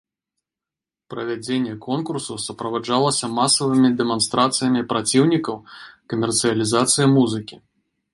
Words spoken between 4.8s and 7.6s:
праціўнікаў камерцыялізацыі музыкі.